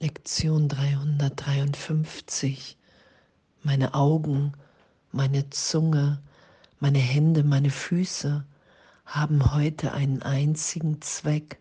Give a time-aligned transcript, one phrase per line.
[0.00, 2.76] Lektion 353.
[3.64, 4.52] Meine Augen,
[5.10, 6.22] meine Zunge,
[6.78, 8.44] meine Hände, meine Füße
[9.06, 11.58] haben heute einen einzigen Zweck,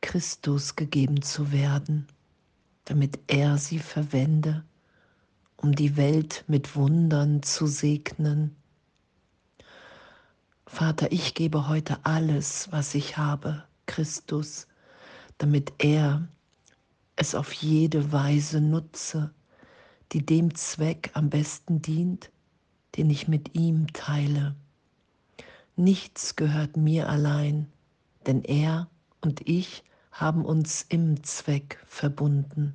[0.00, 2.06] Christus gegeben zu werden,
[2.84, 4.62] damit er sie verwende,
[5.56, 8.54] um die Welt mit Wundern zu segnen.
[10.66, 14.68] Vater, ich gebe heute alles, was ich habe, Christus,
[15.38, 16.28] damit er
[17.20, 19.30] es auf jede Weise nutze,
[20.12, 22.30] die dem Zweck am besten dient,
[22.96, 24.56] den ich mit ihm teile.
[25.76, 27.70] Nichts gehört mir allein,
[28.26, 28.88] denn er
[29.20, 32.74] und ich haben uns im Zweck verbunden.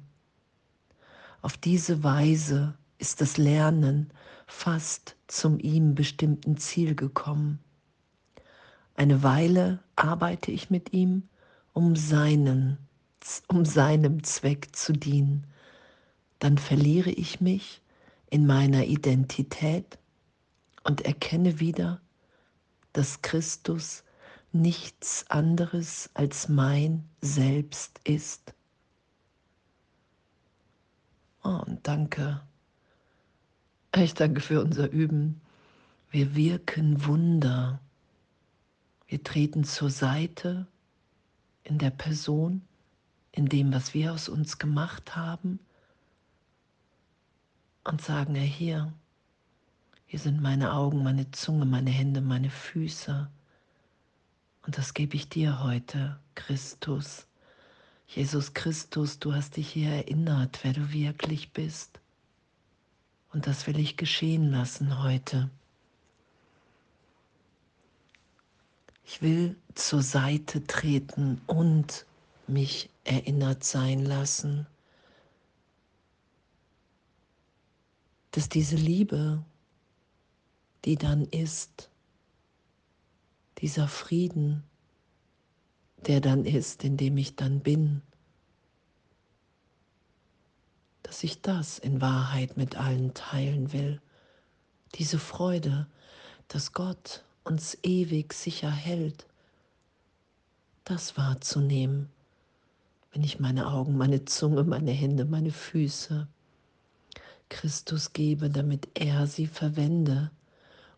[1.41, 4.11] Auf diese Weise ist das Lernen
[4.45, 7.59] fast zum ihm bestimmten Ziel gekommen.
[8.93, 11.29] Eine Weile arbeite ich mit ihm,
[11.73, 12.77] um seinen
[13.47, 15.47] um seinem Zweck zu dienen,
[16.39, 17.81] dann verliere ich mich
[18.29, 19.97] in meiner Identität
[20.83, 22.01] und erkenne wieder,
[22.93, 24.03] dass Christus
[24.51, 28.53] nichts anderes als mein Selbst ist.
[31.43, 32.41] Oh, und danke.
[33.95, 35.41] Ich danke für unser Üben.
[36.09, 37.79] Wir wirken Wunder.
[39.07, 40.67] Wir treten zur Seite
[41.63, 42.61] in der Person
[43.35, 45.59] in dem, was wir aus uns gemacht haben
[47.83, 48.93] und sagen, ja hier,
[50.07, 53.29] hier sind meine Augen, meine Zunge, meine Hände, meine Füße.
[54.65, 57.27] Und das gebe ich dir heute, Christus.
[58.07, 61.99] Jesus Christus, du hast dich hier erinnert, wer du wirklich bist.
[63.33, 65.49] Und das will ich geschehen lassen heute.
[69.03, 72.05] Ich will zur Seite treten und
[72.49, 74.67] mich erinnert sein lassen,
[78.31, 79.43] dass diese Liebe,
[80.83, 81.89] die dann ist,
[83.59, 84.63] dieser Frieden,
[86.05, 88.01] der dann ist, in dem ich dann bin,
[91.03, 94.01] dass ich das in Wahrheit mit allen teilen will.
[94.95, 95.87] Diese Freude,
[96.47, 99.25] dass Gott uns ewig sicher hält,
[100.83, 102.09] das wahrzunehmen
[103.15, 106.27] wenn ich meine Augen, meine Zunge, meine Hände, meine Füße
[107.47, 110.31] Christus gebe, damit er sie verwende,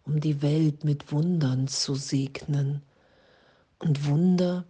[0.03, 2.81] um die Welt mit Wundern zu segnen.
[3.77, 4.66] Und Wunder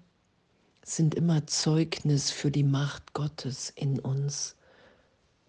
[0.84, 4.58] sind immer Zeugnis für die Macht Gottes in uns,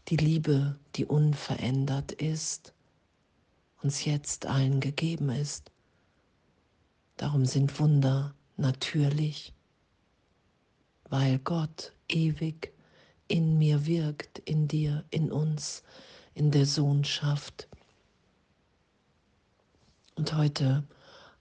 [0.07, 2.75] die Liebe, die unverändert ist,
[3.83, 5.73] uns jetzt allen gegeben ist.
[7.17, 9.53] Darum sind Wunder natürlich
[11.11, 12.73] weil Gott ewig
[13.29, 15.83] in mir wirkt, in dir, in uns,
[16.35, 17.69] in der Sohnschaft.
[20.15, 20.85] Und heute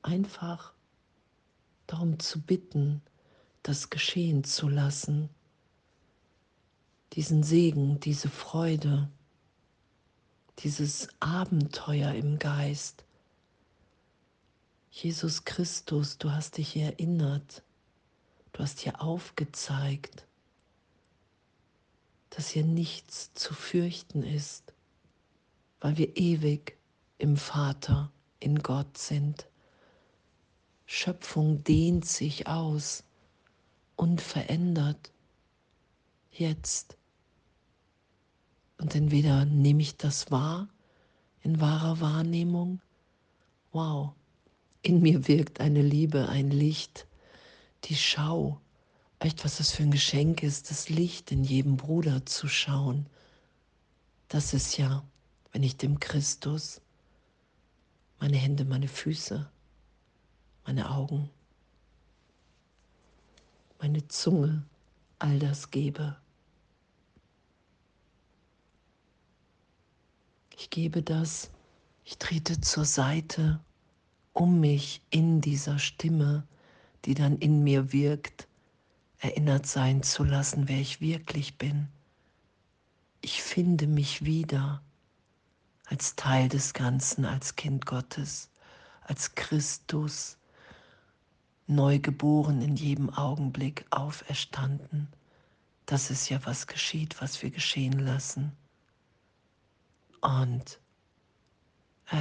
[0.02, 0.74] einfach
[1.88, 3.02] darum zu bitten,
[3.64, 5.30] das geschehen zu lassen,
[7.14, 9.10] diesen Segen, diese Freude,
[10.60, 13.04] dieses Abenteuer im Geist.
[14.92, 17.64] Jesus Christus, du hast dich erinnert,
[18.58, 20.26] Du hast hier aufgezeigt,
[22.32, 24.74] dass hier nichts zu fürchten ist,
[25.80, 26.76] weil wir ewig
[27.20, 29.48] im Vater, in Gott sind.
[30.88, 33.04] Schöpfung dehnt sich aus,
[33.96, 35.12] unverändert,
[36.32, 36.98] jetzt.
[38.80, 40.68] Und entweder nehme ich das wahr
[41.44, 42.82] in wahrer Wahrnehmung,
[43.72, 44.14] wow,
[44.82, 47.06] in mir wirkt eine Liebe, ein Licht,
[47.86, 48.60] die Schau,
[49.20, 53.08] echt was das für ein Geschenk ist, das Licht in jedem Bruder zu schauen.
[54.28, 55.04] Das ist ja,
[55.52, 56.82] wenn ich dem Christus
[58.20, 59.50] meine Hände, meine Füße,
[60.66, 61.30] meine Augen,
[63.80, 64.64] meine Zunge,
[65.20, 66.18] all das gebe.
[70.56, 71.52] Ich gebe das,
[72.04, 73.60] ich trete zur Seite,
[74.34, 76.48] um mich in dieser Stimme
[77.08, 78.50] die dann in mir wirkt,
[79.20, 81.88] erinnert sein zu lassen, wer ich wirklich bin.
[83.22, 84.84] Ich finde mich wieder
[85.86, 88.50] als Teil des Ganzen, als Kind Gottes,
[89.04, 90.38] als Christus,
[91.66, 95.08] neugeboren in jedem Augenblick, auferstanden.
[95.86, 98.52] Das ist ja, was geschieht, was wir geschehen lassen.
[100.20, 100.82] Und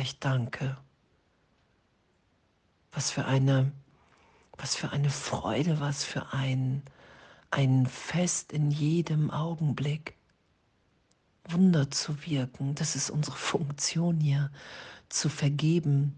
[0.00, 0.79] ich danke.
[2.93, 3.73] Was für eine
[4.58, 6.82] was für eine Freude, was für ein,
[7.50, 10.14] ein Fest in jedem Augenblick.
[11.49, 14.50] Wunder zu wirken, das ist unsere Funktion hier,
[15.08, 16.17] zu vergeben,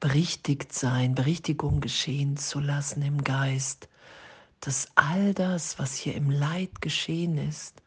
[0.00, 3.88] berichtigt sein, Berichtigung geschehen zu lassen im Geist,
[4.60, 7.82] dass all das, was hier im Leid geschehen ist,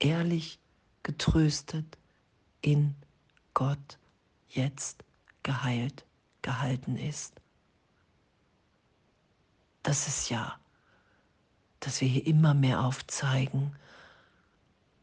[0.00, 0.58] ehrlich
[1.02, 1.98] getröstet
[2.60, 2.94] in
[3.52, 3.98] Gott
[4.48, 5.04] jetzt
[5.42, 6.04] geheilt,
[6.42, 7.40] gehalten ist.
[9.94, 10.58] Das ist ja,
[11.78, 13.76] dass wir hier immer mehr aufzeigen,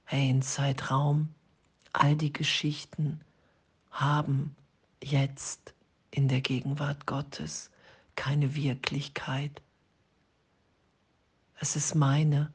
[0.04, 1.34] hey, in Zeitraum,
[1.94, 3.22] all die Geschichten
[3.90, 4.54] haben
[5.02, 5.74] jetzt
[6.10, 7.72] in der Gegenwart Gottes
[8.18, 9.62] keine Wirklichkeit.
[11.56, 12.52] Es ist meine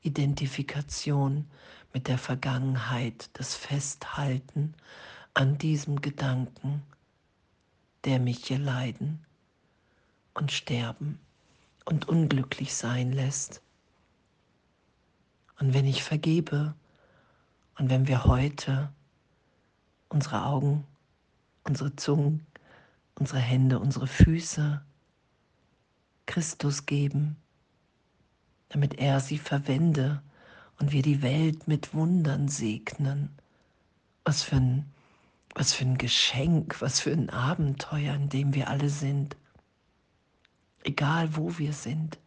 [0.00, 1.50] Identifikation
[1.92, 4.72] mit der Vergangenheit, das Festhalten
[5.34, 6.82] an diesem Gedanken,
[8.06, 9.22] der mich hier leiden
[10.32, 11.20] und sterben
[11.84, 13.62] und unglücklich sein lässt.
[15.58, 16.74] Und wenn ich vergebe
[17.78, 18.92] und wenn wir heute
[20.08, 20.84] unsere Augen,
[21.64, 22.46] unsere Zungen,
[23.14, 24.82] unsere Hände, unsere Füße
[26.26, 27.36] Christus geben,
[28.68, 30.22] damit er sie verwende
[30.78, 33.30] und wir die Welt mit Wundern segnen.
[34.24, 34.84] Was für ein,
[35.54, 39.36] was für ein Geschenk, was für ein Abenteuer, in dem wir alle sind.
[40.84, 42.18] Egal wo wir sind.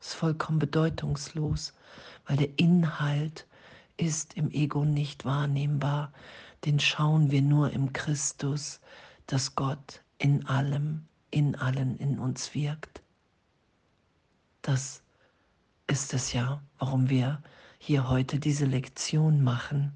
[0.00, 1.72] Ist vollkommen bedeutungslos,
[2.26, 3.46] weil der Inhalt
[3.96, 6.12] ist im Ego nicht wahrnehmbar.
[6.64, 8.80] Den schauen wir nur im Christus,
[9.26, 13.02] dass Gott in allem, in allen in uns wirkt.
[14.62, 15.02] Das
[15.86, 17.42] ist es ja, warum wir
[17.78, 19.92] hier heute diese Lektion machen.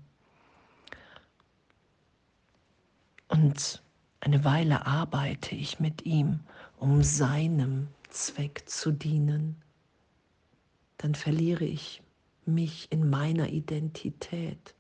[3.28, 3.82] Und
[4.20, 6.40] eine Weile arbeite ich mit ihm,
[6.80, 9.56] um seinem Zweck zu dienen.
[10.96, 12.02] Dann verliere ich
[12.46, 14.74] mich in meiner Identität.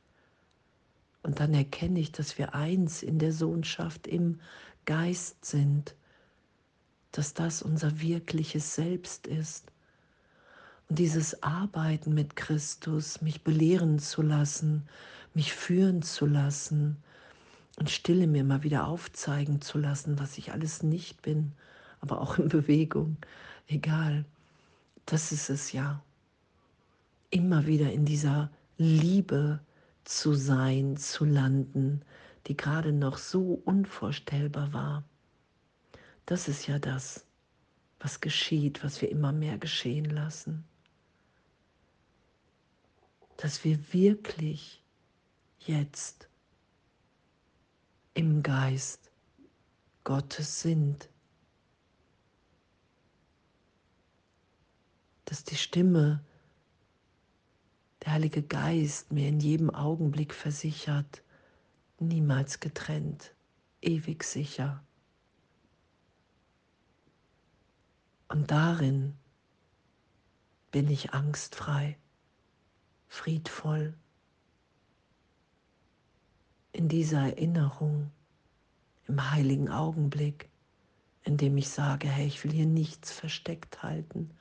[1.22, 4.40] Und dann erkenne ich, dass wir eins in der Sohnschaft im
[4.86, 5.94] Geist sind,
[7.12, 9.70] dass das unser wirkliches Selbst ist.
[10.88, 14.88] Und dieses Arbeiten mit Christus, mich belehren zu lassen,
[15.34, 16.96] mich führen zu lassen
[17.78, 21.52] und Stille mir mal wieder aufzeigen zu lassen, was ich alles nicht bin,
[22.00, 23.16] aber auch in Bewegung,
[23.66, 24.24] egal,
[25.06, 26.02] das ist es ja.
[27.30, 29.60] Immer wieder in dieser Liebe
[30.04, 32.02] zu sein, zu landen,
[32.46, 35.04] die gerade noch so unvorstellbar war.
[36.26, 37.26] Das ist ja das,
[37.98, 40.64] was geschieht, was wir immer mehr geschehen lassen.
[43.36, 44.82] Dass wir wirklich
[45.58, 46.28] jetzt
[48.14, 49.10] im Geist
[50.04, 51.08] Gottes sind.
[55.30, 56.24] Dass die Stimme,
[58.02, 61.22] der Heilige Geist mir in jedem Augenblick versichert,
[62.00, 63.32] niemals getrennt,
[63.80, 64.82] ewig sicher.
[68.26, 69.14] Und darin
[70.72, 71.96] bin ich angstfrei,
[73.06, 73.94] friedvoll.
[76.72, 78.10] In dieser Erinnerung,
[79.06, 80.50] im heiligen Augenblick,
[81.22, 84.36] in dem ich sage, hey, ich will hier nichts versteckt halten,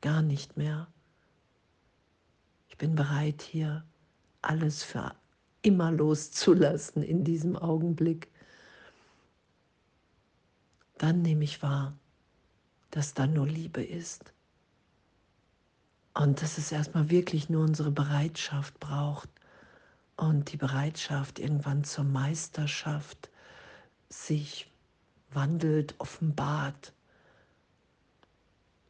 [0.00, 0.88] gar nicht mehr.
[2.68, 3.84] Ich bin bereit, hier
[4.42, 5.14] alles für
[5.62, 8.30] immer loszulassen in diesem Augenblick.
[10.98, 11.98] Dann nehme ich wahr,
[12.90, 14.32] dass da nur Liebe ist.
[16.14, 19.28] Und dass es erstmal wirklich nur unsere Bereitschaft braucht
[20.16, 23.30] und die Bereitschaft irgendwann zur Meisterschaft
[24.08, 24.70] sich
[25.30, 26.92] wandelt, offenbart.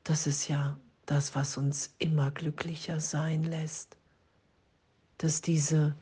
[0.03, 0.79] Das ist ja
[1.11, 3.97] das, was uns immer glücklicher sein lässt,
[5.19, 5.97] dass diese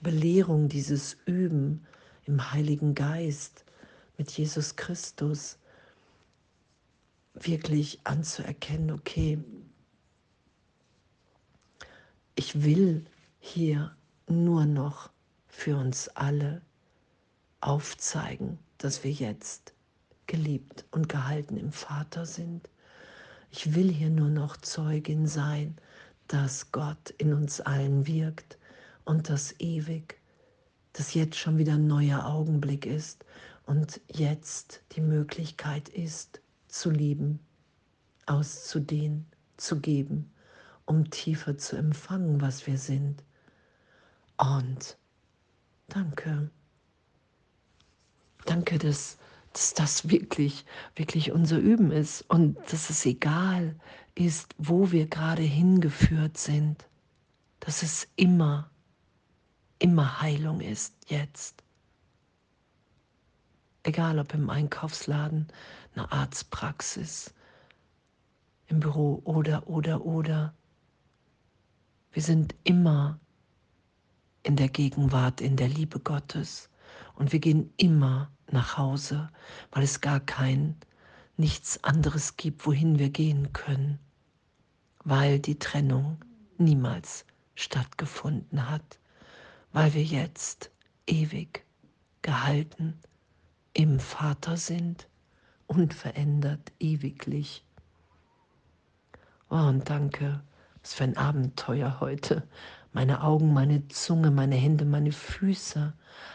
[0.00, 1.86] Belehrung, dieses Üben
[2.24, 3.66] im Heiligen Geist
[4.16, 5.58] mit Jesus Christus
[7.34, 9.38] wirklich anzuerkennen, okay,
[12.34, 13.04] ich will
[13.40, 13.94] hier
[14.28, 15.10] nur noch
[15.46, 16.62] für uns alle
[17.60, 19.74] aufzeigen, dass wir jetzt
[20.26, 22.70] geliebt und gehalten im Vater sind.
[23.56, 25.76] Ich will hier nur noch Zeugin sein,
[26.26, 28.58] dass Gott in uns allen wirkt
[29.04, 30.20] und das ewig,
[30.92, 33.24] dass jetzt schon wieder ein neuer Augenblick ist
[33.66, 37.38] und jetzt die Möglichkeit ist, zu lieben,
[38.26, 39.24] auszudehnen,
[39.56, 40.32] zu geben,
[40.84, 43.22] um tiefer zu empfangen, was wir sind.
[44.36, 44.96] Und
[45.86, 46.50] danke.
[48.46, 49.16] Danke, dass,
[49.54, 53.76] dass das wirklich, wirklich unser Üben ist und dass es egal
[54.16, 56.88] ist, wo wir gerade hingeführt sind,
[57.60, 58.68] dass es immer,
[59.78, 61.62] immer Heilung ist jetzt.
[63.84, 65.46] Egal ob im Einkaufsladen,
[65.94, 67.32] einer Arztpraxis,
[68.66, 70.52] im Büro oder, oder, oder.
[72.10, 73.20] Wir sind immer
[74.42, 76.68] in der Gegenwart, in der Liebe Gottes.
[77.14, 79.30] Und wir gehen immer nach Hause,
[79.70, 80.76] weil es gar kein,
[81.36, 83.98] nichts anderes gibt, wohin wir gehen können,
[85.04, 86.24] weil die Trennung
[86.58, 88.98] niemals stattgefunden hat,
[89.72, 90.70] weil wir jetzt
[91.06, 91.64] ewig
[92.22, 92.98] gehalten
[93.72, 95.08] im Vater sind,
[95.66, 97.64] unverändert, ewiglich.
[99.50, 100.42] Oh, und danke,
[100.80, 102.46] was für ein Abenteuer heute.
[102.94, 105.92] Meine Augen, meine Zunge, meine Hände, meine Füße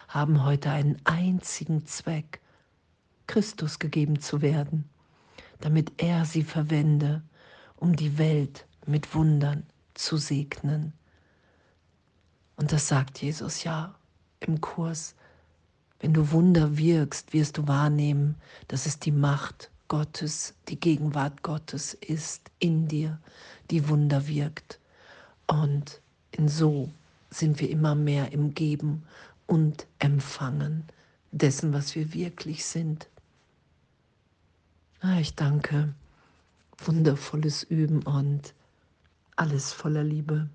[0.09, 2.41] haben heute einen einzigen Zweck,
[3.27, 4.89] Christus gegeben zu werden,
[5.61, 7.23] damit er sie verwende,
[7.77, 9.63] um die Welt mit Wundern
[9.93, 10.91] zu segnen.
[12.57, 13.95] Und das sagt Jesus ja
[14.41, 15.15] im Kurs.
[16.01, 18.35] Wenn du Wunder wirkst, wirst du wahrnehmen,
[18.67, 23.17] dass es die Macht Gottes, die Gegenwart Gottes ist in dir,
[23.71, 24.81] die Wunder wirkt.
[25.47, 26.01] Und
[26.31, 26.89] in so
[27.31, 29.03] sind wir immer mehr im Geben
[29.48, 30.83] und Empfangen
[31.31, 33.07] dessen, was wir wirklich sind.
[35.01, 35.93] Ah, ich danke.
[36.77, 38.53] Wundervolles Üben und
[39.36, 40.50] alles voller Liebe.